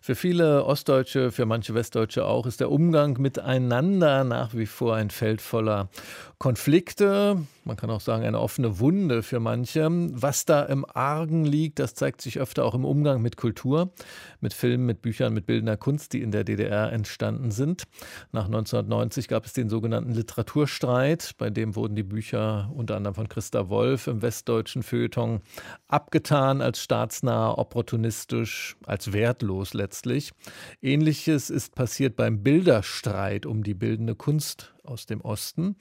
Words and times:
für 0.00 0.14
viele 0.14 0.64
Ostdeutsche, 0.64 1.32
für 1.32 1.46
manche 1.46 1.74
Westdeutsche 1.74 2.24
auch, 2.24 2.46
ist 2.46 2.60
der 2.60 2.70
Umgang 2.70 3.20
miteinander 3.20 4.24
nach 4.24 4.54
wie 4.54 4.66
vor 4.66 4.96
ein 4.96 5.10
Feld 5.10 5.40
voller 5.40 5.88
Konflikte, 6.38 7.38
man 7.68 7.76
kann 7.76 7.90
auch 7.90 8.00
sagen, 8.00 8.24
eine 8.24 8.40
offene 8.40 8.80
Wunde 8.80 9.22
für 9.22 9.40
manche. 9.40 9.86
Was 9.90 10.46
da 10.46 10.62
im 10.62 10.86
Argen 10.88 11.44
liegt, 11.44 11.78
das 11.78 11.94
zeigt 11.94 12.22
sich 12.22 12.40
öfter 12.40 12.64
auch 12.64 12.74
im 12.74 12.86
Umgang 12.86 13.20
mit 13.20 13.36
Kultur, 13.36 13.92
mit 14.40 14.54
Filmen, 14.54 14.86
mit 14.86 15.02
Büchern, 15.02 15.34
mit 15.34 15.44
bildender 15.44 15.76
Kunst, 15.76 16.14
die 16.14 16.22
in 16.22 16.30
der 16.30 16.44
DDR 16.44 16.90
entstanden 16.92 17.50
sind. 17.50 17.82
Nach 18.32 18.46
1990 18.46 19.28
gab 19.28 19.44
es 19.44 19.52
den 19.52 19.68
sogenannten 19.68 20.12
Literaturstreit, 20.12 21.32
bei 21.36 21.50
dem 21.50 21.76
wurden 21.76 21.94
die 21.94 22.02
Bücher 22.02 22.72
unter 22.74 22.96
anderem 22.96 23.14
von 23.14 23.28
Christa 23.28 23.68
Wolf 23.68 24.06
im 24.06 24.22
westdeutschen 24.22 24.82
Feuilleton 24.82 25.42
abgetan 25.88 26.62
als 26.62 26.82
staatsnah, 26.82 27.58
opportunistisch, 27.58 28.76
als 28.86 29.12
wertlos 29.12 29.74
letztlich. 29.88 30.32
Ähnliches 30.82 31.48
ist 31.48 31.74
passiert 31.74 32.14
beim 32.14 32.42
Bilderstreit 32.42 33.46
um 33.46 33.62
die 33.62 33.72
bildende 33.72 34.14
Kunst 34.14 34.74
aus 34.84 35.06
dem 35.06 35.22
Osten. 35.22 35.76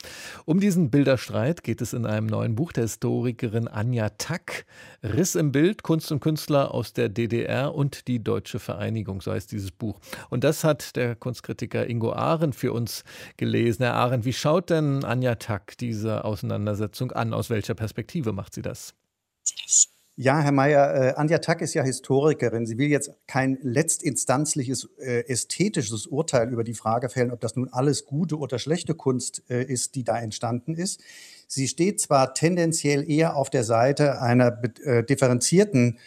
Um 0.46 0.62
diesen 0.62 0.90
Bilderstreit 0.90 1.62
geht 1.62 1.82
es 1.82 1.92
in 1.92 2.06
einem 2.06 2.28
neuen 2.28 2.56
Buch 2.56 2.72
der 2.72 2.84
Historikerin 2.84 3.68
Anja 3.68 4.08
Tack. 4.12 4.66
Riss 5.04 5.36
im 5.36 5.52
Bild, 5.52 5.84
Kunst 5.84 6.10
und 6.14 6.22
Künstler 6.22 6.74
aus 6.74 6.94
der 6.94 7.10
DDR 7.10 7.76
und 7.76 8.08
die 8.08 8.24
Deutsche 8.24 8.60
Vereinigung, 8.60 9.20
so 9.20 9.34
heißt 9.34 9.52
dieses 9.52 9.72
Buch. 9.72 10.00
Und 10.30 10.46
das 10.46 10.64
hat 10.64 10.96
der 10.96 11.18
Kunstkritiker 11.18 11.90
Ingo 11.90 12.14
Arendt 12.14 12.56
für 12.56 12.72
uns 12.72 13.04
gelesen. 13.36 13.84
Herr 13.84 13.96
Arendt, 13.96 14.24
wie 14.24 14.34
schaut 14.34 14.70
denn 14.70 15.04
Anja 15.04 15.36
Tack 15.36 15.78
diese 15.80 16.24
Auseinandersetzung 16.24 17.12
an? 17.12 17.34
Aus 17.34 17.50
welcher 17.50 17.76
Perspektive 17.76 18.32
macht 18.32 18.54
sie 18.54 18.62
das? 18.62 18.94
Ja, 20.20 20.40
Herr 20.40 20.52
Mayer, 20.52 20.96
äh, 20.96 21.14
Anja 21.16 21.38
Tack 21.38 21.62
ist 21.62 21.76
ja 21.76 21.84
Historikerin. 21.84 22.66
Sie 22.66 22.80
will 22.80 22.88
jetzt 22.88 23.12
kein 23.28 23.60
letztinstanzliches 23.62 24.90
äh, 24.98 25.28
ästhetisches 25.28 26.08
Urteil 26.08 26.50
über 26.52 26.64
die 26.64 26.74
Frage 26.74 27.10
fällen, 27.10 27.30
ob 27.30 27.40
das 27.40 27.56
nun 27.56 27.70
alles 27.72 28.08
gute 28.08 28.40
oder 28.40 28.58
schlechte 28.58 28.96
Kunst 28.96 29.44
äh, 29.48 29.62
ist, 29.62 29.94
die 29.94 30.04
da 30.04 30.18
entstanden 30.18 30.74
ist. 30.74 31.02
Sie 31.46 31.68
steht 31.68 32.02
zwar 32.02 32.34
tendenziell 32.34 33.08
eher 33.08 33.36
auf 33.36 33.52
der 33.52 33.64
Seite 33.64 34.20
einer 34.20 34.60
äh, 34.84 35.04
differenzierten 35.04 36.00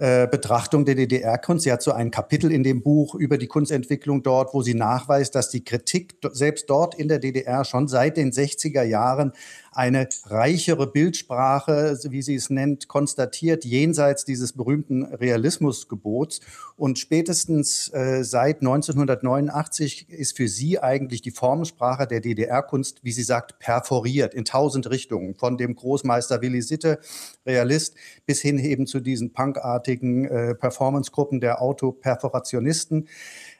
äh, 0.00 0.28
Betrachtung 0.28 0.84
der 0.84 0.94
DDR-Kunst. 0.94 1.64
Sie 1.64 1.72
hat 1.72 1.82
so 1.82 1.90
ein 1.90 2.12
Kapitel 2.12 2.52
in 2.52 2.62
dem 2.62 2.82
Buch 2.82 3.16
über 3.16 3.36
die 3.36 3.48
Kunstentwicklung 3.48 4.22
dort, 4.22 4.54
wo 4.54 4.62
sie 4.62 4.74
nachweist, 4.74 5.34
dass 5.34 5.50
die 5.50 5.64
Kritik 5.64 6.14
selbst 6.30 6.70
dort 6.70 6.94
in 6.94 7.08
der 7.08 7.18
DDR 7.18 7.64
schon 7.64 7.88
seit 7.88 8.16
den 8.16 8.30
60er 8.30 8.84
Jahren 8.84 9.32
eine 9.78 10.08
reichere 10.24 10.88
Bildsprache, 10.88 11.96
wie 12.10 12.20
sie 12.20 12.34
es 12.34 12.50
nennt, 12.50 12.88
konstatiert, 12.88 13.64
jenseits 13.64 14.24
dieses 14.24 14.52
berühmten 14.52 15.04
Realismusgebots. 15.04 16.40
Und 16.74 16.98
spätestens 16.98 17.88
äh, 17.94 18.24
seit 18.24 18.56
1989 18.56 20.08
ist 20.08 20.36
für 20.36 20.48
sie 20.48 20.80
eigentlich 20.80 21.22
die 21.22 21.30
Formensprache 21.30 22.08
der 22.08 22.20
DDR-Kunst, 22.20 23.04
wie 23.04 23.12
sie 23.12 23.22
sagt, 23.22 23.60
perforiert 23.60 24.34
in 24.34 24.44
tausend 24.44 24.90
Richtungen, 24.90 25.36
von 25.36 25.56
dem 25.56 25.76
Großmeister 25.76 26.42
Willi 26.42 26.60
Sitte, 26.60 26.98
Realist, 27.46 27.94
bis 28.26 28.40
hin 28.40 28.58
eben 28.58 28.88
zu 28.88 28.98
diesen 28.98 29.32
punkartigen 29.32 30.24
äh, 30.24 30.54
Performancegruppen 30.56 31.38
der 31.38 31.62
Autoperforationisten. 31.62 33.06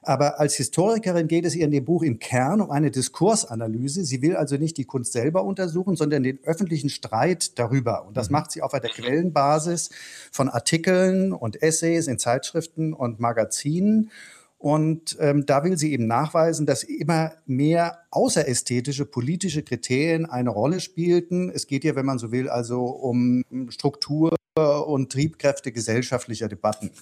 Aber 0.09 0.41
als 0.41 0.55
Historikerin 0.55 1.29
geht 1.29 1.45
es 1.45 1.55
ihr 1.55 1.67
in 1.67 1.71
dem 1.71 1.85
Buch 1.85 2.03
im 2.03 2.19
Kern 2.19 2.63
um 2.63 2.71
eine 2.71 2.91
Diskursanalyse. 2.91 4.07
Sie 4.07 4.23
will 4.23 4.37
also 4.37 4.57
nicht 4.57 4.79
die 4.79 4.87
Kunst 4.87 5.13
selber 5.13 5.45
untersuchen, 5.45 5.97
sondern 5.97 6.23
den 6.23 6.43
öffentlichen 6.45 6.89
Streit 6.89 7.59
darüber. 7.59 8.07
Und 8.07 8.17
das 8.17 8.31
mhm. 8.31 8.33
macht 8.33 8.51
sie 8.51 8.63
auf 8.63 8.73
einer 8.73 8.89
Quellenbasis 8.89 9.91
von 10.33 10.49
Artikeln 10.49 11.35
und 11.35 11.63
Essays 11.63 12.07
in 12.07 12.19
Zeitschriften 12.19 12.95
und 12.95 13.21
Magazinen. 13.21 14.11
Und 14.57 15.15
ähm, 15.21 15.45
da 15.45 15.63
will 15.63 15.77
sie 15.77 15.93
eben 15.93 16.07
nachweisen, 16.07 16.65
dass 16.65 16.85
immer 16.85 17.33
mehr 17.45 17.99
außerästhetische 18.11 19.05
politische 19.05 19.63
Kriterien 19.63 20.25
eine 20.25 20.49
Rolle 20.49 20.81
spielten. 20.81 21.51
Es 21.51 21.67
geht 21.67 21.85
ja, 21.85 21.97
wenn 21.97 22.07
man 22.07 22.19
so 22.19 22.33
will, 22.33 22.49
also 22.49 22.81
um 22.87 23.45
Struktur 23.69 24.35
und 24.57 25.13
Triebkräfte 25.13 25.71
gesellschaftlicher 25.71 26.49
Debatten. 26.49 26.93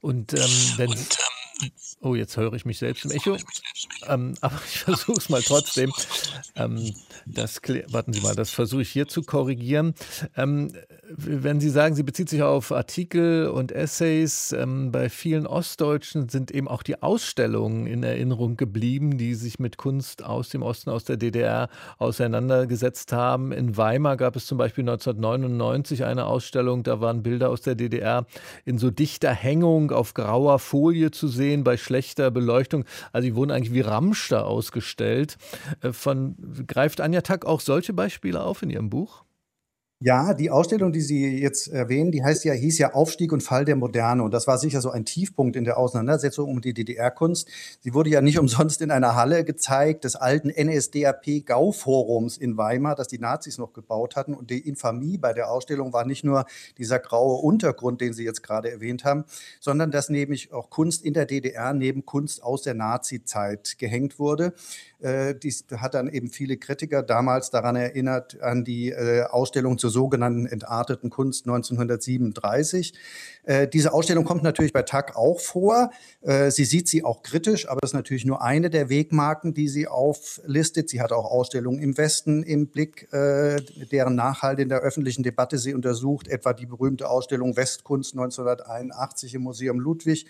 Und 0.00 0.34
ähm, 0.34 0.40
wenn, 0.76 0.90
und, 0.90 1.18
Oh, 2.00 2.14
jetzt 2.14 2.36
höre 2.36 2.52
ich 2.54 2.64
mich 2.64 2.78
selbst 2.78 3.04
im 3.04 3.10
Echo. 3.12 3.36
Ähm, 4.06 4.34
aber 4.40 4.58
ich 4.66 4.78
versuche 4.80 5.18
es 5.18 5.28
mal 5.28 5.42
trotzdem. 5.42 5.92
Ähm, 6.54 6.94
das, 7.26 7.60
warten 7.88 8.12
Sie 8.12 8.20
mal, 8.20 8.34
das 8.34 8.50
versuche 8.50 8.82
ich 8.82 8.90
hier 8.90 9.08
zu 9.08 9.22
korrigieren. 9.22 9.94
Ähm, 10.36 10.72
wenn 11.08 11.60
Sie 11.60 11.70
sagen, 11.70 11.94
Sie 11.94 12.02
bezieht 12.02 12.28
sich 12.28 12.42
auf 12.42 12.72
Artikel 12.72 13.48
und 13.48 13.72
Essays, 13.72 14.52
ähm, 14.52 14.92
bei 14.92 15.08
vielen 15.08 15.46
Ostdeutschen 15.46 16.28
sind 16.28 16.50
eben 16.50 16.68
auch 16.68 16.82
die 16.82 17.02
Ausstellungen 17.02 17.86
in 17.86 18.02
Erinnerung 18.02 18.56
geblieben, 18.56 19.18
die 19.18 19.34
sich 19.34 19.58
mit 19.58 19.76
Kunst 19.76 20.24
aus 20.24 20.48
dem 20.48 20.62
Osten, 20.62 20.90
aus 20.90 21.04
der 21.04 21.16
DDR 21.16 21.68
auseinandergesetzt 21.98 23.12
haben. 23.12 23.52
In 23.52 23.76
Weimar 23.76 24.16
gab 24.16 24.36
es 24.36 24.46
zum 24.46 24.58
Beispiel 24.58 24.82
1999 24.82 26.04
eine 26.04 26.26
Ausstellung, 26.26 26.82
da 26.82 27.00
waren 27.00 27.22
Bilder 27.22 27.50
aus 27.50 27.60
der 27.62 27.74
DDR 27.74 28.26
in 28.64 28.78
so 28.78 28.90
dichter 28.90 29.32
Hängung 29.32 29.90
auf 29.90 30.14
grauer 30.14 30.58
Folie 30.58 31.10
zu 31.10 31.28
sehen, 31.28 31.64
bei 31.64 31.76
schlechter 31.76 32.30
Beleuchtung. 32.30 32.84
Also 33.12 33.26
die 33.26 33.34
wurden 33.34 33.50
eigentlich 33.50 33.65
wie 33.72 33.80
Ramster 33.80 34.46
ausgestellt. 34.46 35.36
Äh, 35.82 35.92
von, 35.92 36.36
greift 36.66 37.00
Anja 37.00 37.20
Tack 37.20 37.44
auch 37.44 37.60
solche 37.60 37.92
Beispiele 37.92 38.42
auf 38.42 38.62
in 38.62 38.70
ihrem 38.70 38.90
Buch? 38.90 39.25
Ja, 39.98 40.34
die 40.34 40.50
Ausstellung, 40.50 40.92
die 40.92 41.00
Sie 41.00 41.38
jetzt 41.38 41.68
erwähnen, 41.68 42.12
die 42.12 42.22
heißt 42.22 42.44
ja, 42.44 42.52
hieß 42.52 42.76
ja 42.76 42.92
Aufstieg 42.92 43.32
und 43.32 43.42
Fall 43.42 43.64
der 43.64 43.76
Moderne. 43.76 44.24
Und 44.24 44.34
das 44.34 44.46
war 44.46 44.58
sicher 44.58 44.82
so 44.82 44.90
ein 44.90 45.06
Tiefpunkt 45.06 45.56
in 45.56 45.64
der 45.64 45.78
Auseinandersetzung 45.78 46.50
um 46.50 46.60
die 46.60 46.74
DDR-Kunst. 46.74 47.48
Sie 47.80 47.94
wurde 47.94 48.10
ja 48.10 48.20
nicht 48.20 48.38
umsonst 48.38 48.82
in 48.82 48.90
einer 48.90 49.14
Halle 49.14 49.42
gezeigt, 49.42 50.04
des 50.04 50.14
alten 50.14 50.50
NSDAP-Gau-Forums 50.50 52.36
in 52.36 52.58
Weimar, 52.58 52.94
das 52.94 53.08
die 53.08 53.18
Nazis 53.18 53.56
noch 53.56 53.72
gebaut 53.72 54.16
hatten. 54.16 54.34
Und 54.34 54.50
die 54.50 54.68
Infamie 54.68 55.16
bei 55.16 55.32
der 55.32 55.50
Ausstellung 55.50 55.94
war 55.94 56.04
nicht 56.04 56.24
nur 56.24 56.44
dieser 56.76 56.98
graue 56.98 57.40
Untergrund, 57.40 58.02
den 58.02 58.12
Sie 58.12 58.24
jetzt 58.24 58.42
gerade 58.42 58.70
erwähnt 58.70 59.06
haben, 59.06 59.24
sondern 59.60 59.90
dass 59.90 60.10
nämlich 60.10 60.52
auch 60.52 60.68
Kunst 60.68 61.06
in 61.06 61.14
der 61.14 61.24
DDR 61.24 61.72
neben 61.72 62.04
Kunst 62.04 62.42
aus 62.42 62.60
der 62.60 62.74
Nazi-Zeit 62.74 63.76
gehängt 63.78 64.18
wurde. 64.18 64.52
Äh, 64.98 65.34
dies 65.34 65.64
hat 65.74 65.94
dann 65.94 66.08
eben 66.08 66.28
viele 66.28 66.58
Kritiker 66.58 67.02
damals 67.02 67.48
daran 67.48 67.76
erinnert, 67.76 68.42
an 68.42 68.62
die 68.62 68.90
äh, 68.90 69.22
Ausstellung 69.24 69.78
zur 69.86 70.02
sogenannten 70.02 70.46
entarteten 70.46 71.10
Kunst 71.10 71.46
1937. 71.46 72.92
Äh, 73.44 73.68
diese 73.68 73.92
Ausstellung 73.92 74.24
kommt 74.24 74.42
natürlich 74.42 74.72
bei 74.72 74.82
TAG 74.82 75.14
auch 75.14 75.38
vor. 75.38 75.92
Äh, 76.22 76.50
sie 76.50 76.64
sieht 76.64 76.88
sie 76.88 77.04
auch 77.04 77.22
kritisch, 77.22 77.68
aber 77.68 77.78
es 77.84 77.90
ist 77.90 77.94
natürlich 77.94 78.24
nur 78.24 78.42
eine 78.42 78.68
der 78.68 78.88
Wegmarken, 78.88 79.54
die 79.54 79.68
sie 79.68 79.86
auflistet. 79.86 80.88
Sie 80.88 81.00
hat 81.00 81.12
auch 81.12 81.30
Ausstellungen 81.30 81.78
im 81.78 81.96
Westen 81.96 82.42
im 82.42 82.66
Blick, 82.66 83.12
äh, 83.12 83.60
deren 83.92 84.16
Nachhalt 84.16 84.58
in 84.58 84.68
der 84.68 84.80
öffentlichen 84.80 85.22
Debatte 85.22 85.56
sie 85.58 85.72
untersucht, 85.72 86.26
etwa 86.26 86.52
die 86.52 86.66
berühmte 86.66 87.08
Ausstellung 87.08 87.56
Westkunst 87.56 88.14
1981 88.14 89.34
im 89.34 89.42
Museum 89.42 89.78
Ludwig, 89.78 90.26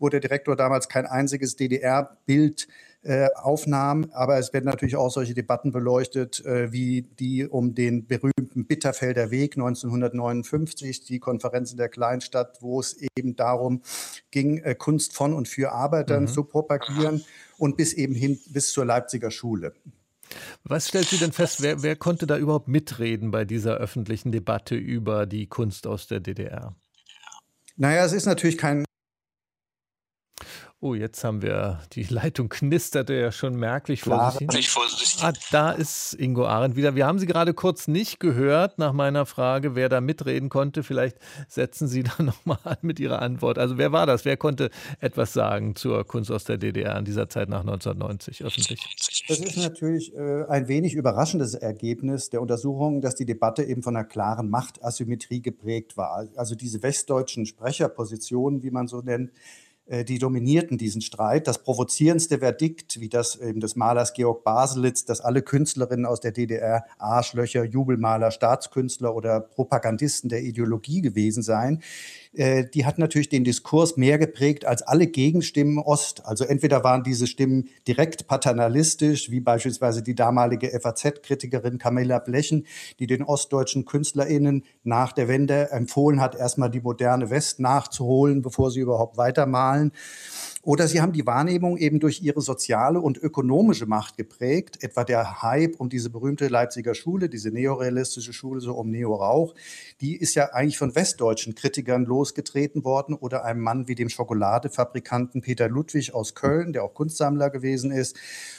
wo 0.00 0.08
der 0.08 0.18
Direktor 0.18 0.56
damals 0.56 0.88
kein 0.88 1.06
einziges 1.06 1.54
DDR-Bild 1.54 2.66
äh, 3.08 3.30
aufnahm. 3.34 4.10
Aber 4.12 4.38
es 4.38 4.52
werden 4.52 4.66
natürlich 4.66 4.96
auch 4.96 5.10
solche 5.10 5.32
Debatten 5.32 5.72
beleuchtet, 5.72 6.44
äh, 6.44 6.70
wie 6.72 7.02
die 7.02 7.46
um 7.46 7.74
den 7.74 8.06
berühmten 8.06 8.66
Bitterfelder 8.66 9.30
Weg 9.30 9.56
1959, 9.56 11.04
die 11.04 11.18
Konferenz 11.18 11.70
in 11.70 11.78
der 11.78 11.88
Kleinstadt, 11.88 12.58
wo 12.60 12.80
es 12.80 12.98
eben 13.16 13.34
darum 13.34 13.80
ging, 14.30 14.58
äh, 14.58 14.74
Kunst 14.74 15.14
von 15.14 15.32
und 15.32 15.48
für 15.48 15.72
Arbeitern 15.72 16.24
mhm. 16.24 16.28
zu 16.28 16.44
propagieren 16.44 17.24
und 17.56 17.78
bis 17.78 17.94
eben 17.94 18.14
hin 18.14 18.38
bis 18.50 18.72
zur 18.72 18.84
Leipziger 18.84 19.30
Schule. 19.30 19.72
Was 20.64 20.88
stellt 20.88 21.06
sie 21.06 21.16
denn 21.16 21.32
fest, 21.32 21.62
wer, 21.62 21.82
wer 21.82 21.96
konnte 21.96 22.26
da 22.26 22.36
überhaupt 22.36 22.68
mitreden 22.68 23.30
bei 23.30 23.46
dieser 23.46 23.78
öffentlichen 23.78 24.32
Debatte 24.32 24.74
über 24.74 25.24
die 25.24 25.46
Kunst 25.46 25.86
aus 25.86 26.06
der 26.06 26.20
DDR? 26.20 26.74
Naja, 27.76 28.04
es 28.04 28.12
ist 28.12 28.26
natürlich 28.26 28.58
kein 28.58 28.84
Oh, 30.80 30.94
jetzt 30.94 31.24
haben 31.24 31.42
wir, 31.42 31.80
die 31.94 32.04
Leitung 32.08 32.48
knisterte 32.48 33.12
ja 33.12 33.32
schon 33.32 33.56
merklich 33.56 34.02
vor 34.02 34.30
sich 34.30 34.48
hin. 34.48 34.48
Ah, 35.22 35.32
da 35.50 35.72
ist 35.72 36.14
Ingo 36.14 36.46
Arendt 36.46 36.76
wieder. 36.76 36.94
Wir 36.94 37.04
haben 37.04 37.18
Sie 37.18 37.26
gerade 37.26 37.52
kurz 37.52 37.88
nicht 37.88 38.20
gehört 38.20 38.78
nach 38.78 38.92
meiner 38.92 39.26
Frage, 39.26 39.74
wer 39.74 39.88
da 39.88 40.00
mitreden 40.00 40.50
konnte. 40.50 40.84
Vielleicht 40.84 41.18
setzen 41.48 41.88
Sie 41.88 42.02
da 42.18 42.22
nochmal 42.22 42.58
an 42.62 42.76
mit 42.82 43.00
Ihrer 43.00 43.20
Antwort. 43.20 43.58
Also 43.58 43.76
wer 43.76 43.90
war 43.90 44.06
das? 44.06 44.24
Wer 44.24 44.36
konnte 44.36 44.70
etwas 45.00 45.32
sagen 45.32 45.74
zur 45.74 46.04
Kunst 46.06 46.30
aus 46.30 46.44
der 46.44 46.58
DDR 46.58 46.96
in 46.96 47.04
dieser 47.04 47.28
Zeit 47.28 47.48
nach 47.48 47.60
1990 47.60 48.44
öffentlich? 48.44 48.80
Das 49.26 49.40
ist 49.40 49.56
natürlich 49.56 50.14
äh, 50.14 50.44
ein 50.44 50.68
wenig 50.68 50.94
überraschendes 50.94 51.54
Ergebnis 51.54 52.30
der 52.30 52.40
Untersuchung, 52.40 53.00
dass 53.00 53.16
die 53.16 53.26
Debatte 53.26 53.64
eben 53.64 53.82
von 53.82 53.96
einer 53.96 54.06
klaren 54.06 54.48
Machtasymmetrie 54.48 55.42
geprägt 55.42 55.96
war. 55.96 56.28
Also 56.36 56.54
diese 56.54 56.84
westdeutschen 56.84 57.46
Sprecherpositionen, 57.46 58.62
wie 58.62 58.70
man 58.70 58.86
so 58.86 59.00
nennt, 59.00 59.32
die 59.90 60.18
dominierten 60.18 60.76
diesen 60.76 61.00
Streit. 61.00 61.46
Das 61.46 61.58
provozierendste 61.58 62.38
Verdikt, 62.38 63.00
wie 63.00 63.08
das 63.08 63.36
eben 63.36 63.60
des 63.60 63.74
Malers 63.76 64.12
Georg 64.12 64.44
Baselitz, 64.44 65.04
dass 65.04 65.20
alle 65.20 65.42
Künstlerinnen 65.42 66.04
aus 66.04 66.20
der 66.20 66.32
DDR 66.32 66.84
Arschlöcher, 66.98 67.64
Jubelmaler, 67.64 68.30
Staatskünstler 68.30 69.14
oder 69.14 69.40
Propagandisten 69.40 70.28
der 70.28 70.42
Ideologie 70.42 71.00
gewesen 71.00 71.42
seien, 71.42 71.82
äh, 72.32 72.64
die 72.72 72.84
hat 72.84 72.98
natürlich 72.98 73.28
den 73.28 73.44
Diskurs 73.44 73.96
mehr 73.96 74.18
geprägt 74.18 74.64
als 74.64 74.82
alle 74.82 75.06
Gegenstimmen 75.06 75.78
Ost. 75.78 76.24
Also 76.24 76.44
entweder 76.44 76.84
waren 76.84 77.02
diese 77.02 77.26
Stimmen 77.26 77.68
direkt 77.86 78.26
paternalistisch, 78.26 79.30
wie 79.30 79.40
beispielsweise 79.40 80.02
die 80.02 80.14
damalige 80.14 80.68
FAZ-Kritikerin 80.68 81.78
Camilla 81.78 82.18
Blechen, 82.18 82.66
die 82.98 83.06
den 83.06 83.22
ostdeutschen 83.22 83.84
KünstlerInnen 83.84 84.64
nach 84.84 85.12
der 85.12 85.28
Wende 85.28 85.70
empfohlen 85.70 86.20
hat, 86.20 86.34
erstmal 86.34 86.70
die 86.70 86.80
moderne 86.80 87.30
West 87.30 87.60
nachzuholen, 87.60 88.42
bevor 88.42 88.70
sie 88.70 88.80
überhaupt 88.80 89.16
weitermalen. 89.16 89.92
Oder 90.62 90.88
sie 90.88 91.00
haben 91.00 91.12
die 91.12 91.26
Wahrnehmung 91.26 91.76
eben 91.76 92.00
durch 92.00 92.20
ihre 92.20 92.40
soziale 92.40 93.00
und 93.00 93.16
ökonomische 93.16 93.86
Macht 93.86 94.16
geprägt, 94.16 94.82
etwa 94.82 95.04
der 95.04 95.42
Hype 95.42 95.78
um 95.78 95.88
diese 95.88 96.10
berühmte 96.10 96.48
Leipziger 96.48 96.94
Schule, 96.94 97.28
diese 97.28 97.50
neorealistische 97.50 98.32
Schule 98.32 98.60
so 98.60 98.74
um 98.74 98.90
Neo 98.90 99.14
Rauch, 99.14 99.54
die 100.00 100.16
ist 100.16 100.34
ja 100.34 100.52
eigentlich 100.52 100.78
von 100.78 100.94
westdeutschen 100.94 101.54
Kritikern 101.54 102.04
losgetreten 102.04 102.84
worden 102.84 103.14
oder 103.14 103.44
einem 103.44 103.60
Mann 103.60 103.86
wie 103.86 103.94
dem 103.94 104.08
Schokoladefabrikanten 104.08 105.42
Peter 105.42 105.68
Ludwig 105.68 106.12
aus 106.12 106.34
Köln, 106.34 106.72
der 106.72 106.82
auch 106.82 106.94
Kunstsammler 106.94 107.50
gewesen 107.50 107.92
ist. 107.92 108.16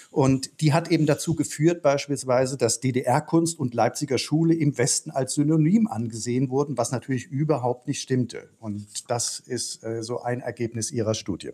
Und 0.10 0.62
die 0.62 0.74
hat 0.74 0.90
eben 0.90 1.06
dazu 1.06 1.36
geführt, 1.36 1.84
beispielsweise, 1.84 2.58
dass 2.58 2.80
DDR-Kunst 2.80 3.60
und 3.60 3.76
Leipziger 3.76 4.18
Schule 4.18 4.56
im 4.56 4.78
Westen 4.78 5.12
als 5.12 5.36
Synonym 5.36 5.88
angesehen 5.88 6.50
wurden, 6.50 6.78
was 6.78 6.92
natürlich 6.92 7.28
überhaupt 7.28 7.88
nicht 7.88 8.02
stimmte. 8.02 8.50
Und 8.60 9.10
das 9.10 9.40
ist 9.40 9.84
äh, 9.84 10.02
so 10.02 10.22
ein 10.22 10.42
Ergebnis 10.42 10.92
ihrer 10.92 11.14
Studie. 11.14 11.52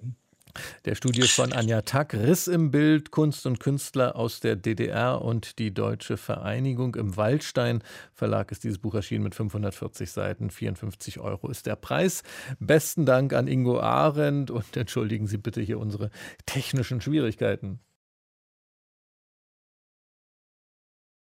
Der 0.85 0.95
Studie 0.95 1.23
von 1.23 1.51
Anja 1.51 1.81
Tack, 1.81 2.13
Riss 2.13 2.47
im 2.47 2.71
Bild, 2.71 3.11
Kunst 3.11 3.45
und 3.45 3.59
Künstler 3.59 4.15
aus 4.15 4.39
der 4.39 4.55
DDR 4.55 5.21
und 5.21 5.59
die 5.59 5.73
Deutsche 5.73 6.15
Vereinigung 6.15 6.95
im 6.95 7.17
Waldstein 7.17 7.83
Verlag 8.13 8.51
ist 8.53 8.63
dieses 8.63 8.77
Buch 8.77 8.95
erschienen 8.95 9.23
mit 9.23 9.35
540 9.35 10.09
Seiten, 10.11 10.49
54 10.49 11.19
Euro 11.19 11.49
ist 11.49 11.65
der 11.65 11.75
Preis. 11.75 12.23
Besten 12.59 13.05
Dank 13.05 13.33
an 13.33 13.47
Ingo 13.47 13.79
Arendt 13.79 14.49
und 14.49 14.77
entschuldigen 14.77 15.27
Sie 15.27 15.37
bitte 15.37 15.61
hier 15.61 15.79
unsere 15.79 16.09
technischen 16.45 17.01
Schwierigkeiten. 17.01 17.79